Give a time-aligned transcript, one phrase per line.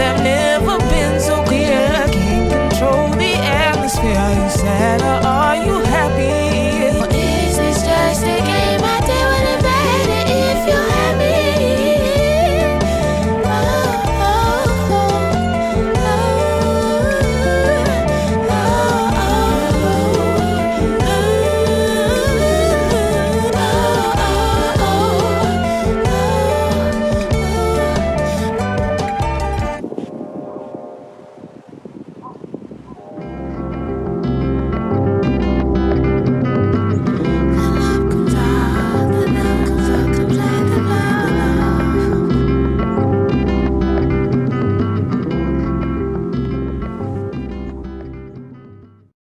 [0.00, 2.06] have never been so clear.
[2.10, 4.16] Can't control the atmosphere.
[4.16, 5.69] Are you sad or are you?